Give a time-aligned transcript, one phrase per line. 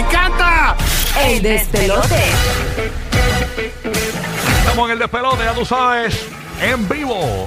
[0.00, 0.76] ¡Me encanta!
[1.26, 2.24] El despelote.
[4.60, 6.18] Estamos en el despelote, ya tú sabes,
[6.62, 7.46] en vivo.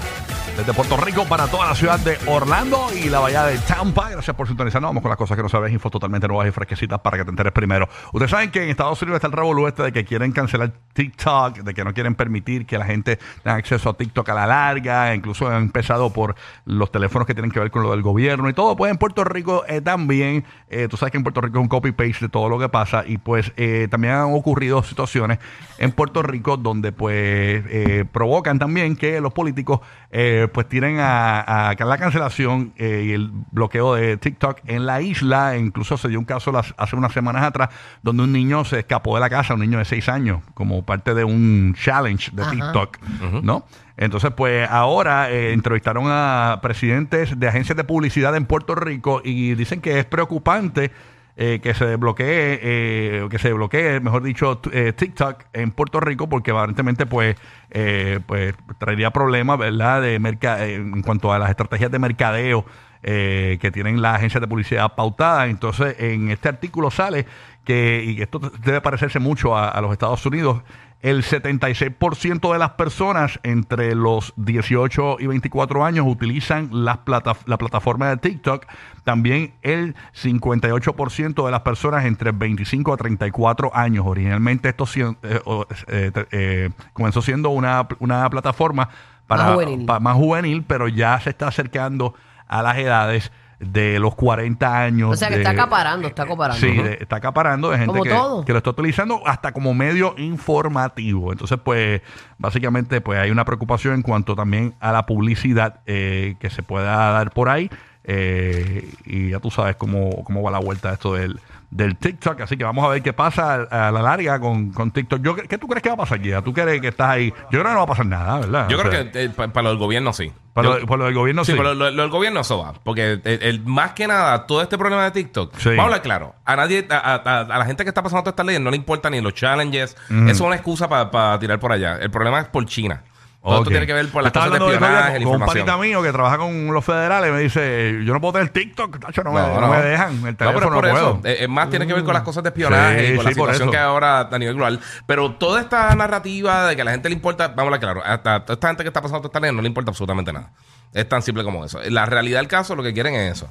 [0.57, 4.11] Desde Puerto Rico para toda la ciudad de Orlando y la bahía de Tampa.
[4.11, 4.89] Gracias por sintonizarnos.
[4.89, 7.31] Vamos con las cosas que no sabes, infos totalmente nuevas y fresquecitas para que te
[7.31, 7.89] enteres primero.
[8.11, 11.57] Ustedes saben que en Estados Unidos está el revolú este de que quieren cancelar TikTok,
[11.57, 15.15] de que no quieren permitir que la gente tenga acceso a TikTok a la larga.
[15.15, 18.53] Incluso han empezado por los teléfonos que tienen que ver con lo del gobierno y
[18.53, 18.75] todo.
[18.75, 21.67] Pues en Puerto Rico eh, también, eh, tú sabes que en Puerto Rico es un
[21.67, 25.39] copy-paste de todo lo que pasa y pues eh, también han ocurrido situaciones
[25.79, 29.81] en Puerto Rico donde pues eh, provocan también que los políticos
[30.11, 35.01] eh, pues tienen a, a la cancelación eh, y el bloqueo de TikTok en la
[35.01, 35.57] isla.
[35.57, 37.69] Incluso se dio un caso las- hace unas semanas atrás
[38.01, 41.13] donde un niño se escapó de la casa, un niño de 6 años, como parte
[41.13, 42.51] de un challenge de Ajá.
[42.51, 42.97] TikTok,
[43.43, 43.65] ¿no?
[43.95, 49.53] Entonces, pues ahora eh, entrevistaron a presidentes de agencias de publicidad en Puerto Rico y
[49.53, 50.91] dicen que es preocupante
[51.35, 56.29] eh, que se desbloquee, eh, que se bloquee, mejor dicho, eh, TikTok en Puerto Rico,
[56.29, 57.35] porque aparentemente, pues,
[57.71, 62.65] eh, pues traería problemas, ¿verdad?, de merca en cuanto a las estrategias de mercadeo
[63.01, 65.49] eh, que tienen las agencias de publicidad pautadas.
[65.49, 67.25] Entonces, en este artículo sale
[67.65, 70.61] que, y esto debe parecerse mucho a los Estados Unidos,
[71.03, 77.57] el 76% de las personas entre los 18 y 24 años utilizan las plata- la
[77.57, 78.65] plataforma de TikTok.
[79.03, 84.05] También el 58% de las personas entre 25 a 34 años.
[84.07, 85.39] Originalmente esto eh,
[85.87, 88.89] eh, eh, comenzó siendo una, una plataforma
[89.27, 89.85] para, Más juvenil.
[89.85, 92.13] pa- más juvenil, pero ya se está acercando
[92.47, 95.11] a las edades de los 40 años.
[95.13, 96.59] O sea que de- está acaparando, está acaparando.
[96.59, 98.45] Sí, de- está acaparando de gente Como que, todo.
[98.45, 101.31] que lo está utilizando hasta como medio informativo.
[101.31, 102.01] Entonces, pues,
[102.37, 106.95] básicamente, pues hay una preocupación en cuanto también a la publicidad eh, que se pueda
[107.11, 107.69] dar por ahí.
[108.05, 111.39] Eh, y ya tú sabes cómo, cómo va la vuelta esto del,
[111.75, 112.41] del TikTok.
[112.41, 115.21] Así que vamos a ver qué pasa a, a la larga con, con TikTok.
[115.21, 116.41] Yo, ¿Qué tú crees que va a pasar, Gia?
[116.41, 117.29] ¿Tú crees que estás ahí?
[117.51, 118.67] Yo creo que no va a pasar nada, ¿verdad?
[118.69, 120.31] Yo O creo sea, que eh, pa- para lo del gobierno sí.
[120.53, 121.51] Para Yo- lo, por lo del gobierno sí.
[121.51, 122.73] Sí, pero lo, lo del gobierno eso va.
[122.83, 125.69] Porque el, el- más que nada, todo este problema de TikTok, Sí.
[125.69, 128.33] vamos a hablar claro, a nadie, a, a- a la gente que está pasando todas
[128.33, 129.95] estas leyes no le importa ni los challenges.
[130.09, 131.97] Eso es una excusa para tirar por allá.
[131.99, 133.03] El problema es por China.
[133.43, 135.21] Todo esto tiene que ver por las Estaba cosas de hablando espionaje, la con un
[135.33, 135.65] información.
[135.65, 139.21] panita mío que trabaja con los federales me dice, yo no puedo tener TikTok, tacho,
[139.23, 139.67] no, me, No, no no.
[139.69, 141.09] me dejan, el No, teléfono pero no, por puedo.
[141.17, 141.21] eso.
[141.25, 143.31] Eh, Es más, tiene que ver con las cosas de espionaje Sí, y con la
[143.31, 143.71] sí, por situación eso.
[143.71, 144.79] que hay ahora a nivel global.
[145.05, 148.35] Pero toda esta narrativa de que a la gente le importa, vamos a claro, hasta
[148.35, 150.51] a toda esta gente que está pasando toda esta ley no le importa absolutamente nada.
[150.93, 151.79] Es tan simple como eso.
[151.89, 153.49] La realidad del caso, lo que quieren es eso.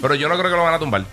[0.00, 1.04] Pero yo no creo que lo van a tumbar.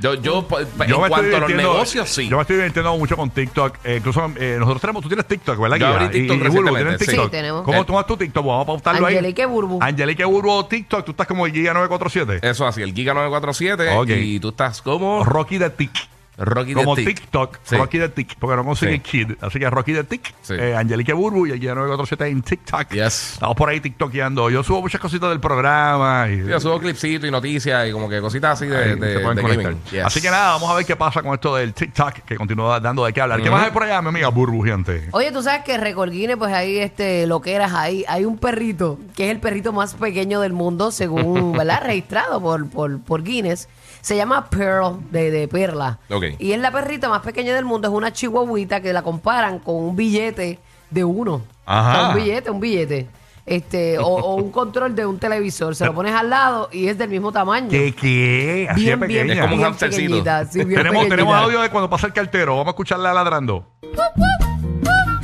[0.00, 2.28] Yo, yo, en me estoy cuanto a los negocios, sí.
[2.28, 3.78] Yo me estoy divirtiendo mucho con TikTok.
[3.84, 5.76] Eh, incluso eh, nosotros tenemos, tú tienes TikTok, ¿verdad?
[5.78, 7.10] Yo abrí TikTok y, y Burbu, ¿tienes recientemente, sí.
[7.12, 7.24] TikTok?
[7.26, 7.62] Sí, tenemos.
[7.62, 8.44] ¿Cómo Eh, tomas tu TikTok?
[8.46, 9.16] Vamos a pautarlo ahí.
[9.16, 9.78] Angelique Burbu.
[9.82, 11.04] Angelique Burbu TikTok.
[11.04, 12.46] Tú estás como Giga 947.
[12.48, 14.08] Eso así, el Giga 947 Ok.
[14.10, 15.90] y tú estás como Rocky de Tik.
[16.38, 17.06] Rocky de Como Tic.
[17.06, 17.76] TikTok, Sí.
[17.76, 18.98] Rocky de Tik, porque no consigue Sí.
[19.00, 19.32] Kid.
[19.40, 20.54] Así que Rocky de Tik, Sí.
[20.58, 22.90] eh, Angelique Burbu y el Guía 947 en TikTok.
[22.90, 23.32] Yes.
[23.34, 24.50] Estamos por ahí TikTokeando.
[24.50, 26.26] Yo subo muchas cositas del programa.
[26.28, 29.20] Y, Yo subo clipsitos y noticias y como que cositas así de, Ahí de- se
[29.20, 29.64] pueden de conectar.
[29.72, 29.82] gaming.
[29.90, 30.04] Yes.
[30.04, 33.04] Así que nada, vamos a ver qué pasa con esto del TikTok que continúa dando
[33.06, 33.42] de qué hablar.
[33.42, 35.08] ¿Qué más hay por allá, mi amiga burbujeante?
[35.12, 38.36] Oye, tú sabes que Record Guinness, pues ahí, este, lo que eras ahí, hay un
[38.38, 41.80] perrito, que es el perrito más pequeño del mundo, según, ¿verdad?
[41.84, 43.68] Registrado por, por, por Guinness.
[44.06, 45.98] Se llama Pearl, de, de perla.
[46.08, 46.26] Ok.
[46.38, 49.74] Y es la perrita más pequeña del mundo, es una chihuahuita que la comparan con
[49.74, 51.42] un billete de uno.
[51.64, 51.90] Ajá.
[51.90, 53.08] O sea, un billete, un billete.
[53.44, 55.74] Este, o, o un control de un televisor.
[55.74, 57.68] Se lo pones al lado y es del mismo tamaño.
[57.68, 58.68] ¿Qué, qué?
[58.70, 59.34] Así Bien, de bien, pequeña.
[59.34, 60.02] Es como un bien hamstercito.
[60.08, 61.16] pequeñita, sí, bien tenemos, pequeñita.
[61.16, 62.52] tenemos audio de cuando pasa el cartero.
[62.52, 63.66] Vamos a escucharla ladrando.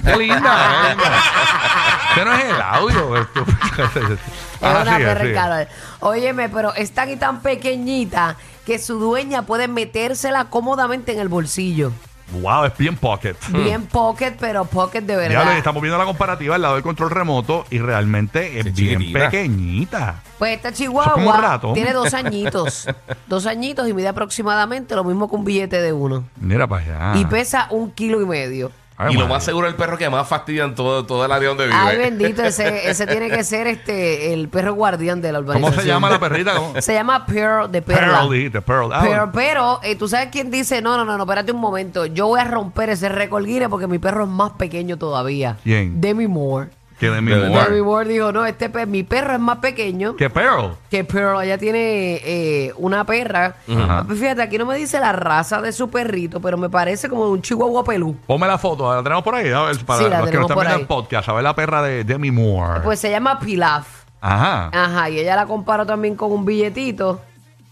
[0.04, 0.96] ¡Qué linda!
[2.16, 3.16] Ese no es el audio.
[3.16, 3.44] esto.
[4.62, 5.68] Es Ajá, una cara.
[6.00, 11.28] Óyeme, pero es tan y tan pequeñita que su dueña puede metérsela cómodamente en el
[11.28, 11.92] bolsillo.
[12.40, 13.34] Wow, es bien pocket.
[13.50, 15.58] Bien pocket, pero pocket de Ya verdad.
[15.58, 19.30] estamos viendo la comparativa al lado del control remoto y realmente es Sí, bien chiquitita.
[19.30, 20.22] pequeñita.
[20.38, 21.72] Pues esta Eso es como un chihuahua rato.
[21.74, 22.86] tiene dos añitos.
[23.26, 26.24] dos añitos y mide aproximadamente lo mismo que un billete de uno.
[26.40, 27.20] Mira para allá.
[27.20, 28.70] Y pesa un kilo y medio.
[28.96, 29.34] Ay, y lo madre.
[29.34, 31.76] más seguro es el perro que más fastidia en todo, todo el área donde vive.
[31.78, 35.82] Ay, bendito, ese, ese tiene que ser este el perro guardián de la ¿Cómo urbanización.
[35.82, 36.54] se llama la perrita?
[36.54, 36.80] ¿Cómo?
[36.80, 38.18] Se llama Pearl de Perla.
[38.20, 38.92] Pearl, dijiste, Pearl.
[38.92, 42.06] Ah, Pero, pero, eh, tú sabes quién dice, no, no, no, no, espérate un momento,
[42.06, 45.56] yo voy a romper ese récord Guinness porque mi perro es más pequeño todavía.
[45.64, 46.00] ¿Quién?
[46.00, 46.68] Demi Moore.
[47.02, 47.48] Que de mi De verdad.
[47.50, 47.68] mujer.
[47.70, 50.76] Demi Moore dijo, no, este pe- mi perro es más pequeño ¿Qué Pearl?
[50.88, 51.42] que Pearl.
[51.42, 53.56] Ella tiene eh, una perra.
[53.68, 53.98] Ajá.
[53.98, 57.28] Ah, Fíjate, aquí no me dice la raza de su perrito, pero me parece como
[57.28, 58.16] un chihuahua pelú.
[58.26, 60.46] Ponme la foto, la tenemos por ahí, a ver, para Sí, la los que nos
[60.46, 60.80] tenemos están por viendo ahí.
[60.82, 62.80] en podcast, a ver la perra de Demi Moore.
[62.84, 64.04] Pues se llama Pilaf.
[64.20, 64.70] Ajá.
[64.72, 67.20] Ajá, y ella la comparo también con un billetito.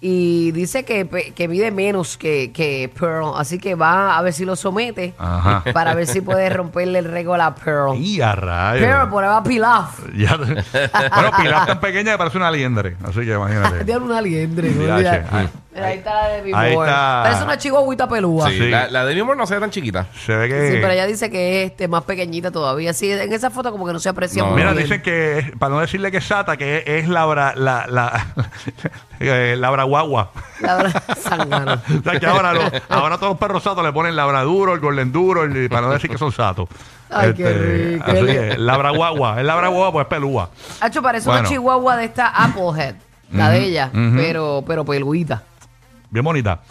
[0.03, 3.33] Y dice que, que mide menos que, que Pearl.
[3.37, 5.63] Así que va a ver si lo somete Ajá.
[5.75, 7.97] para ver si puede romperle el récord a Pearl.
[7.99, 8.87] Y a rayos.
[8.87, 9.99] Pearl, por ahí va Pilaf.
[10.17, 12.97] Ya- bueno, Pilar tan pequeña que parece una liendre.
[13.05, 13.85] Así que imagínate.
[13.85, 14.71] Tiene una liendre.
[15.77, 16.91] Ahí- está la de Demi Ahí Moore.
[16.91, 17.21] está.
[17.23, 18.49] Parece una chihuahuita pelúa.
[18.49, 18.63] Sí, Sí.
[18.65, 18.71] Sí.
[18.71, 20.07] La, la de Demi Moore no se ve tan chiquita.
[20.27, 20.79] Se ve que.
[20.81, 22.93] pero ella dice que es este, más pequeñita todavía.
[22.93, 24.49] Sí, en esa foto como que no se aprecia No.
[24.51, 24.83] muy Mira, bien.
[24.85, 28.27] dicen que, es- para no decirle que es sata, que es, es labra, la, la,
[29.21, 30.33] eh, labra guagua.
[30.61, 31.03] La verdad.
[32.01, 35.13] O sea que ahora, lo- ahora todos los perros satos le ponen labraduro, el golden
[35.13, 36.69] duro, el- para no decir que son satos.
[36.71, 38.05] Este, Ay, qué rico.
[38.11, 39.41] Así que, labra guagua.
[39.41, 40.51] El labra guagua pues es pelúa.
[40.81, 41.41] Hacho, parece Bueno.
[41.41, 42.95] una chihuahua de esta Applehead.
[43.33, 45.43] La de ella, pero, pero peluita.
[46.11, 46.63] Bien bonita.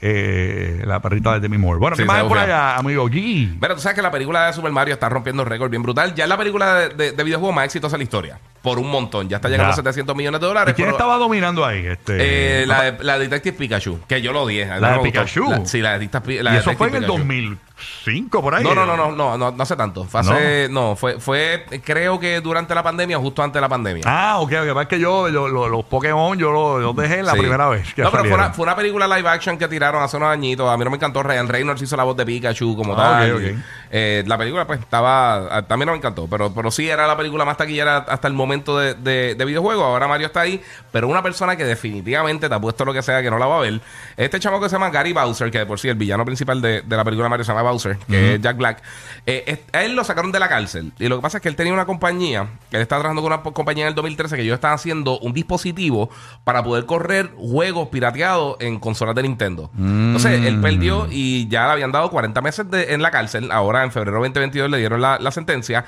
[0.00, 1.78] Eh, la perrita de Demi Moore.
[1.78, 3.56] Bueno, Sí, ¿qué más hay ve por allá, amigo G?
[3.60, 6.14] Pero tú sabes que la película de Super Mario está rompiendo récord bien brutal.
[6.14, 8.38] Ya es la película de, de, de videojuego más exitosa de la historia.
[8.62, 9.28] Por un montón.
[9.28, 10.74] Ya está llegando a 700 millones de ¿Y dólares.
[10.74, 11.84] quién pero- estaba dominando ahí?
[11.84, 15.00] Este, Eh, la, de, la de Detective Pikachu, que yo lo mí ¿La de.
[15.00, 15.66] Pikachu?
[15.66, 17.18] Sí, la de Detective la y eso fue en el Pikachu.
[17.18, 18.62] 2005, por ahí.
[18.62, 20.04] No, no, no, no, no, no, no hace tanto.
[20.04, 23.68] Fue hace, no, fue, fue, creo que durante la pandemia o justo antes de la
[23.68, 24.02] pandemia.
[24.06, 24.80] Ah, ok, ok.
[24.82, 27.38] Es que yo, yo- lo- los Pokémon, yo los los dejé la Sí.
[27.40, 27.92] primera vez.
[27.94, 28.40] Que no, pero fue salieron.
[28.46, 30.68] una, fue una película live action que tiraron hace unos añitos.
[30.72, 31.22] A mí no me encantó.
[31.24, 33.32] Ryan Reynolds hizo la voz de Pikachu como Ah, tal.
[33.32, 33.56] ok, ok.
[33.94, 35.54] Eh, la película, pues, estaba.
[35.58, 36.26] a- También no me encantó.
[36.26, 39.84] Pero, pero sí era la película más taquillera hasta el momento de, de, de videojuego.
[39.84, 40.62] Ahora Mario está ahí.
[40.90, 43.58] Pero una persona que definitivamente te ha puesto lo que sea que no la va
[43.58, 43.80] a ver.
[44.16, 46.80] Este chamo que se llama Gary Bowser, que de por sí el villano principal de,
[46.82, 48.82] de la película Mario se llama Bowser, que es Jack Black.
[49.26, 50.92] eh, es- a él lo sacaron de la cárcel.
[50.98, 53.32] Y lo que pasa es que él tenía una compañía, que él estaba trabajando con
[53.32, 56.08] una compañía en el 2013, que ellos estaban haciendo un dispositivo
[56.44, 59.70] para poder correr juegos pirateados en consolas de Nintendo.
[59.78, 63.50] Entonces, él perdió y ya le habían dado 40 meses de- en la cárcel.
[63.52, 65.84] Ahora, en febrero 2022, le dieron la, la sentencia.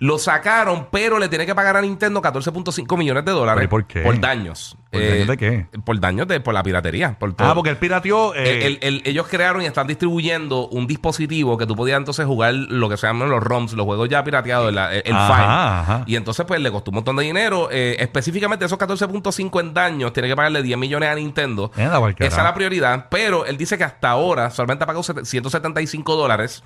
[0.00, 3.68] Lo sacaron, pero le tiene que pagar a Nintendo 14.5 millones de dólares ¿Pero y
[3.68, 4.20] por qué?
[4.20, 4.76] daños.
[4.90, 5.66] ¿Por daños de qué?
[5.84, 7.16] Por daños de por la piratería.
[7.16, 7.48] Por todo.
[7.48, 8.34] Ah, porque el pirateó.
[8.34, 12.54] eh, El- el- ellos crearon y están distribuyendo un dispositivo que tú podías entonces jugar
[12.54, 15.46] lo que se llaman los ROMs, los juegos ya pirateados, el, el- Ajá, file.
[15.46, 16.04] ajá.
[16.08, 17.68] Y entonces, pues le costó un montón de dinero.
[17.70, 21.70] Eh, específicamente esos 14.5 en daños, tiene que pagarle 10 millones a Nintendo.
[22.26, 23.06] Esa es la prioridad.
[23.10, 26.64] Pero él dice que hasta ahora solamente ha pagado set- 175 dólares.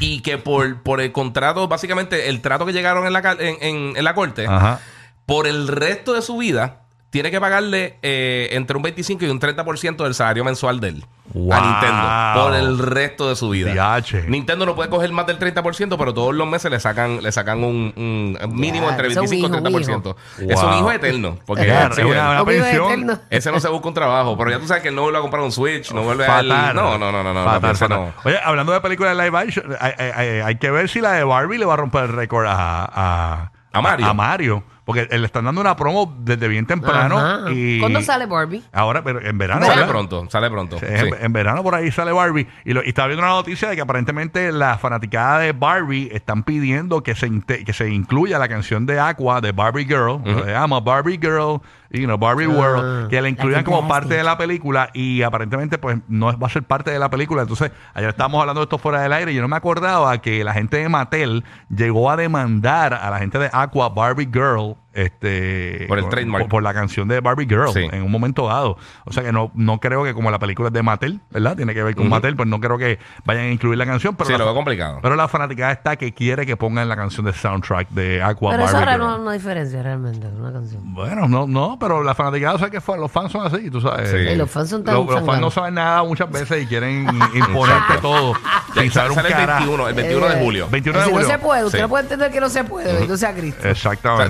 [0.00, 3.96] Y que por, por el contrato, básicamente el trato que llegaron en la, en, en-
[3.96, 4.80] en la corte, Ajá.
[5.26, 6.85] por el resto de su vida,
[7.16, 11.04] tiene que pagarle eh, entre un 25 y un 30% del salario mensual de él
[11.34, 11.52] Wow.
[11.52, 14.00] a Nintendo por el resto de su vida.
[14.28, 17.64] Nintendo no puede coger más del 30%, pero todos los meses le sacan, le sacan
[17.64, 20.16] un, un mínimo entre eso es un 25 y hijo, un 30%.
[20.38, 20.50] hijo.
[20.52, 21.38] Es un hijo eterno.
[21.44, 22.86] Porque sí, es una, una Un hijo pensión.
[22.86, 23.18] eterno.
[23.28, 25.22] ese no se busca un trabajo, pero ya tú sabes que él no vuelve a
[25.22, 26.42] comprar un Switch, no vuelve a...
[26.42, 27.44] No, no, no, no, no.
[27.44, 27.98] Fatal, ese fatal.
[28.00, 28.12] no.
[28.24, 31.12] Oye, hablando de películas de live action, hay, hay- hay- hay que ver si la
[31.14, 34.06] de Barbie le va a romper el récord a, a, A Mario.
[34.06, 34.62] A, Mario.
[34.86, 37.18] Porque le están dando una promo desde bien temprano.
[37.18, 37.50] Ajá.
[37.50, 38.62] Y ¿Cuándo sale Barbie?
[38.72, 39.62] Ahora, pero en verano.
[39.66, 39.90] Sale ¿verdad?
[39.90, 40.78] pronto, sale pronto.
[40.78, 40.86] Sí.
[40.88, 42.46] En, en verano por ahí sale Barbie.
[42.64, 46.44] Y, lo, y estaba viendo una noticia de que aparentemente la fanaticada de Barbie están
[46.44, 50.22] pidiendo que se, que se incluya la canción de Aqua de Barbie Girl.
[50.24, 51.60] Se llama Barbie Girl,
[51.90, 53.08] y know, Barbie World.
[53.08, 54.90] Que la incluyan como parte de la película.
[54.92, 57.42] Y aparentemente, pues, no va a ser parte de la película.
[57.42, 59.32] Entonces, ayer estábamos hablando de esto fuera del aire.
[59.32, 61.44] Y yo no me acordaba que la gente de Mattel
[61.74, 64.75] llegó a demandar a la gente de Aqua Barbie Girl.
[64.96, 66.44] Este, Por el trademark.
[66.44, 67.86] por- por la canción de Barbie Girl Sí.
[67.92, 68.78] en un momento dado.
[69.04, 71.54] O sea que no, no creo que como la película es de Mattel, ¿verdad?
[71.56, 72.14] Tiene que ver con Ujú.
[72.14, 74.16] Mattel, pues no creo que vayan a incluir la canción.
[74.16, 74.98] Pero Sí, la, lo veo complicado.
[75.02, 78.64] Pero la fanaticada está que quiere que pongan la canción de soundtrack de Aqua Pero
[78.64, 79.18] eso Barbie ahora Girl.
[79.18, 80.82] no, no diferencia realmente, una canción.
[80.94, 84.10] Bueno, no, no, pero la fanaticada, o sea que los fans son así, tú sabes.
[84.10, 84.16] Sí.
[84.16, 87.06] Y los fans son tan Los, los fans no saben nada muchas veces y quieren
[87.34, 88.34] imponerte todo.
[88.74, 89.58] sin saber un sale el carajo.
[89.60, 90.68] 21, el 21 de Eh, julio.
[90.70, 91.30] 21 de si no julio.
[91.30, 91.82] se puede, usted Sí.
[91.82, 93.58] no puede entender que no se puede, bendito sea Cristo.
[93.58, 94.28] O sea, Exactamente.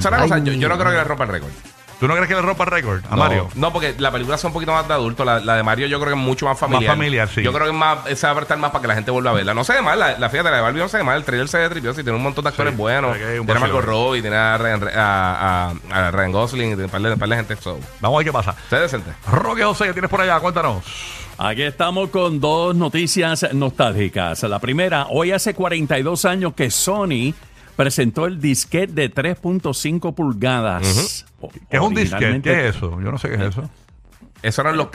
[0.61, 1.51] Yo, no creo que le rompa el récord.
[1.99, 3.49] ¿Tú no crees que le rompa el récord a No, Mario?
[3.55, 5.25] No, porque la película es un poquito más de adulto.
[5.25, 6.93] La, la de Mario yo creo que es mucho más familiar.
[6.95, 7.43] familiar, sí.
[7.43, 9.31] Yo creo que es más, se va a prestar más para que la gente vuelva
[9.31, 9.55] a verla.
[9.55, 11.17] No se ve mal, la, la fíjate, la de Barbie no se ve mal.
[11.17, 13.17] El trailer se ve tripioso y tiene un montón de actores Sí, buenos.
[13.17, 13.83] hay un Tiene a Margot vacilón.
[14.05, 17.19] Robbie, tiene a Ryan, a, a- a Ryan Gosling, y tiene un par de, un
[17.19, 17.57] par de gente.
[17.57, 18.55] So, Vamos a ver qué pasa.
[18.69, 19.11] se ve decente.
[19.33, 20.39] Roque José, ¿qué tienes por allá?
[20.39, 20.85] Cuéntanos.
[21.39, 24.43] Aquí estamos con dos noticias nostálgicas.
[24.43, 27.33] La primera, hoy hace 42 años que Sony
[27.77, 31.25] presentó el disquete de 3.5 pulgadas.
[31.41, 32.43] O- ¿Qué es un disquete?
[32.43, 32.91] ¿Qué es eso?
[33.03, 33.71] Yo no sé qué es eso.
[34.47, 34.89] Esos eran los,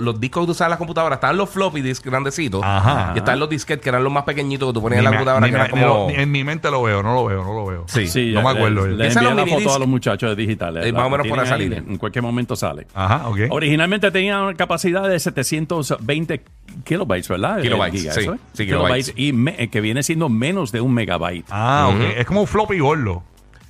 [0.00, 1.16] los discos que usaban las computadoras.
[1.16, 2.62] Estaban los floppy disks grandecitos.
[2.64, 3.12] Ajá.
[3.14, 5.16] Y estaban los disquetes que eran los más pequeñitos que tú ponías Ni en la
[5.18, 5.46] computadora.
[5.46, 6.08] ni Que me- eran ni como...
[6.08, 7.84] lo- en mi mente lo veo, no lo veo, no lo veo.
[7.88, 8.06] Sí.
[8.06, 8.86] Sí, No me le- acuerdo.
[8.86, 10.86] Le, Esa envía los la foto a los muchachos de digitales.
[10.86, 11.72] Eh, La más o menos por salir.
[11.74, 12.86] En cualquier momento sale.
[12.94, 13.38] Ajá, ok.
[13.50, 16.42] Originalmente tenía una capacidad de 720
[16.84, 17.60] kilobytes, ¿verdad?
[17.60, 18.20] Kilobytes, giga, sí.
[18.20, 18.40] eso es.
[18.52, 19.12] Sí, kilobytes.
[19.16, 21.46] Y me- que viene siendo menos de un megabyte.
[21.50, 22.00] Ah, ok.
[22.18, 23.22] Es como un floppy gordo.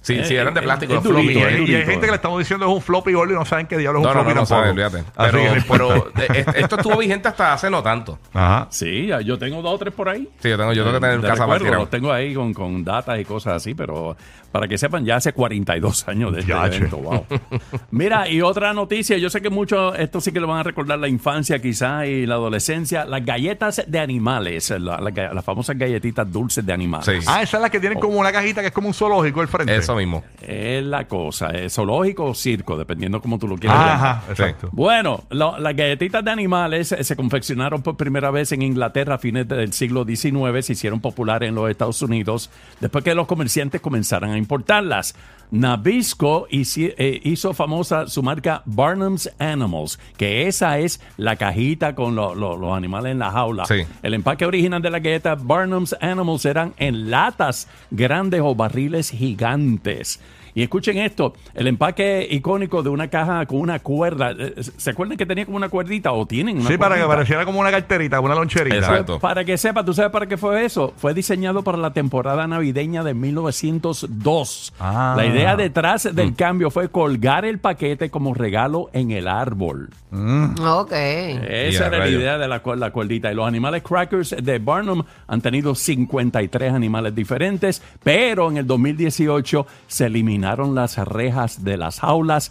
[0.04, 1.20] Sí, Eh, sí, eran de eh, plástico, los floppy.
[1.22, 1.90] Y, durito, hay- es y hay durito.
[1.90, 4.06] gente que le estamos diciendo es un floppy gordo y no saben qué diablos es
[4.06, 5.02] un No, floppy no, no sabes, olvídate.
[5.16, 8.18] Pero, pero eh, esto estuvo vigente hasta hace no tanto.
[8.34, 8.66] Ajá.
[8.70, 10.28] Sí, yo tengo dos o tres por ahí.
[10.40, 11.80] Sí, yo tengo, yo tengo que tener De casa para recuerdo, tirar.
[11.80, 14.14] los tengo ahí con, con datas y cosas así, pero
[14.52, 16.98] para que sepan, ya hace 42 años de este Ya, evento.
[16.98, 17.26] Wow.
[17.90, 20.98] Mira, y otra noticia, yo sé que muchos, esto sí que lo van a recordar
[20.98, 25.76] la infancia quizás y la adolescencia, las galletas de animales, la- la ga- las famosas
[25.78, 27.06] galletitas dulces de animales.
[27.06, 27.26] Sí.
[27.26, 29.48] Ah, esa es la que tienen como una cajita que es como un zoológico al
[29.48, 29.74] frente.
[29.74, 30.22] Eso mismo.
[30.40, 33.94] Es la cosa, es zoológico o circo, dependiendo cómo tú lo quieras llamar.
[33.94, 34.68] Ajá, exacto.
[34.72, 39.18] Bueno, lo- las galletitas de animales eh, se confeccionaron por primera vez en Inglaterra a
[39.18, 43.80] fines del siglo XIX, se hicieron populares en los Estados Unidos después que los comerciantes
[43.80, 45.14] comenzaran a importarlas.
[45.54, 52.34] Nabisco eh, hizo famosa su marca Barnum's Animals, que esa es la cajita con lo-
[52.34, 53.64] lo- los animales en la jaula.
[53.64, 53.82] Sí.
[54.02, 60.18] El empaque original de la galleta Barnum's Animals eran en latas grandes o barriles gigantes.
[60.54, 64.32] Y escuchen esto, el empaque icónico de una caja con una cuerda.
[64.38, 67.44] eh, ¿Se acuerdan que tenía como una cuerdita o tienen una Sí, para que pareciera
[67.44, 68.76] como una carterita, una loncherita.
[68.76, 69.18] Exacto.
[69.18, 70.92] Para que sepa, ¿tú sabes para qué fue eso?
[70.96, 74.74] Fue diseñado para la temporada navideña de 1902.
[74.78, 75.14] Ah.
[75.16, 79.90] La idea detrás del cambio fue colgar el paquete como regalo en el árbol.
[80.12, 80.92] Ok.
[80.92, 83.32] Esa era la idea de la, la cuerdita.
[83.32, 89.66] Y los animales crackers de Barnum han tenido 53 animales diferentes, pero en el 2018
[89.88, 90.08] se
[90.44, 92.00] eliminaron las rejas de las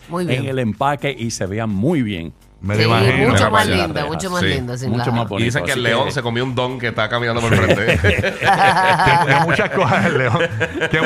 [0.09, 0.41] bien.
[0.41, 2.33] en el empaque y se veían muy bien.
[2.61, 3.29] Me Sí, imagino.
[3.31, 4.77] mucho más linda, mucho más Sí, linda.
[4.77, 5.45] sin mucho más Y bonito.
[5.45, 7.97] dicen que el león que- se comió un don que está caminando por el frente.
[9.25, 10.39] Tiene muchas cosas el león.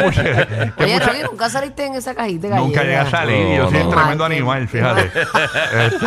[0.03, 0.25] Muchas-
[0.77, 3.58] Oye, muchas- nunca saliste en esa cajita Nunca llega a salir.
[3.58, 3.86] Yo No, soy no.
[3.86, 5.06] un tremendo Mal, animal, fíjate.
[5.08, 6.06] Este,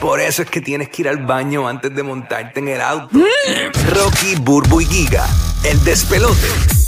[0.00, 3.18] Por eso es que tienes que ir al baño antes de montarte en el auto.
[3.92, 5.26] Rocky, Burbu y Giga,
[5.64, 6.46] el despelote.